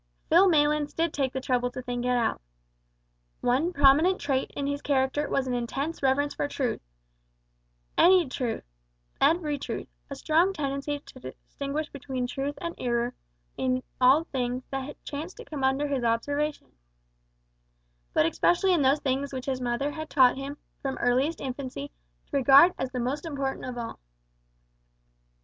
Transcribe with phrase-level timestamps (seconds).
[0.29, 2.41] Phil Maylands did take the trouble to think it out.
[3.41, 6.81] One prominent trait in his character was an intense reverence for truth
[7.99, 8.63] any truth,
[9.21, 13.13] every truth a strong tendency to distinguish between truth and error
[13.57, 16.71] in all things that chanced to come under his observation,
[18.11, 21.89] but especially in those things which his mother had taught him, from earliest infancy,
[22.25, 23.99] to regard as the most important of all.